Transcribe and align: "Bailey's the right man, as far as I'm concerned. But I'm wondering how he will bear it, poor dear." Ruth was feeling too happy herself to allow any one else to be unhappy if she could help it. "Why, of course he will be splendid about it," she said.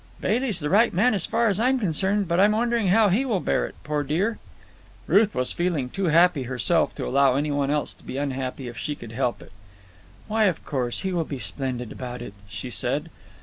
"Bailey's 0.19 0.59
the 0.59 0.71
right 0.71 0.91
man, 0.91 1.13
as 1.13 1.27
far 1.27 1.45
as 1.47 1.59
I'm 1.59 1.77
concerned. 1.79 2.27
But 2.27 2.39
I'm 2.39 2.53
wondering 2.53 2.87
how 2.87 3.09
he 3.09 3.23
will 3.23 3.39
bear 3.39 3.67
it, 3.67 3.75
poor 3.83 4.01
dear." 4.01 4.39
Ruth 5.05 5.35
was 5.35 5.51
feeling 5.51 5.89
too 5.91 6.05
happy 6.05 6.41
herself 6.41 6.95
to 6.95 7.05
allow 7.05 7.35
any 7.35 7.51
one 7.51 7.69
else 7.69 7.93
to 7.93 8.03
be 8.03 8.17
unhappy 8.17 8.67
if 8.67 8.79
she 8.79 8.95
could 8.95 9.11
help 9.11 9.43
it. 9.43 9.51
"Why, 10.27 10.45
of 10.45 10.65
course 10.65 11.01
he 11.01 11.13
will 11.13 11.23
be 11.23 11.37
splendid 11.37 11.91
about 11.91 12.23
it," 12.23 12.33
she 12.49 12.71
said. 12.71 13.11